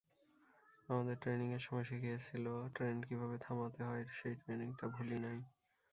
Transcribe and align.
আমাদের 0.89 1.15
ট্রেনিংয়ের 1.21 1.65
সময় 1.65 1.85
শিখিয়েছিল 1.85 2.45
ট্রেন 2.75 2.97
কীভাবে 3.07 3.37
থামাতে 3.39 3.81
হয়—সেই 3.83 4.35
ট্রেনিংটা 4.41 4.85
ভুলি 4.95 5.17
নাই। 5.19 5.37